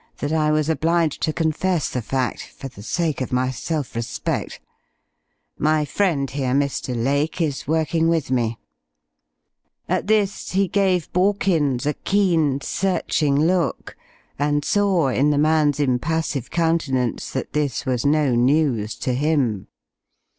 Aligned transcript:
that 0.17 0.33
I 0.33 0.49
was 0.49 0.67
obliged 0.67 1.21
to 1.21 1.31
confess 1.31 1.87
the 1.91 2.01
fact, 2.01 2.41
for 2.41 2.67
the 2.67 2.81
sake 2.81 3.21
of 3.21 3.31
my 3.31 3.51
self 3.51 3.95
respect. 3.95 4.59
My 5.59 5.85
friend 5.85 6.27
here, 6.27 6.53
Mr. 6.55 6.95
Lake, 6.95 7.39
is 7.39 7.67
working 7.67 8.09
with 8.09 8.31
me." 8.31 8.57
At 9.87 10.07
this 10.07 10.53
he 10.53 10.67
gave 10.67 11.13
Borkins 11.13 11.85
a 11.85 11.93
keen, 11.93 12.61
searching 12.61 13.39
look, 13.45 13.95
and 14.39 14.65
saw 14.65 15.09
in 15.09 15.29
the 15.29 15.37
man's 15.37 15.79
impassive 15.79 16.49
countenance 16.49 17.29
that 17.29 17.53
this 17.53 17.85
was 17.85 18.03
no 18.03 18.33
news 18.33 18.95
to 19.05 19.13
him. 19.13 19.67